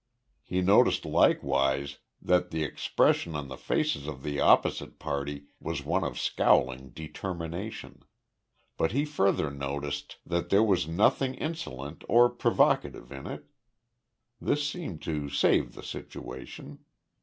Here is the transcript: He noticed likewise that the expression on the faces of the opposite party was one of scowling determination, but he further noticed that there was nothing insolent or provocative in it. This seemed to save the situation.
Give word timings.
He 0.41 0.61
noticed 0.63 1.05
likewise 1.05 1.99
that 2.19 2.49
the 2.49 2.63
expression 2.63 3.35
on 3.35 3.49
the 3.49 3.55
faces 3.55 4.07
of 4.07 4.23
the 4.23 4.39
opposite 4.39 4.97
party 4.97 5.43
was 5.59 5.85
one 5.85 6.03
of 6.03 6.19
scowling 6.19 6.89
determination, 6.89 8.01
but 8.77 8.93
he 8.93 9.05
further 9.05 9.51
noticed 9.51 10.15
that 10.25 10.49
there 10.49 10.63
was 10.63 10.87
nothing 10.87 11.35
insolent 11.35 12.03
or 12.09 12.31
provocative 12.31 13.11
in 13.11 13.27
it. 13.27 13.45
This 14.41 14.67
seemed 14.67 15.03
to 15.03 15.29
save 15.29 15.75
the 15.75 15.83
situation. 15.83 16.79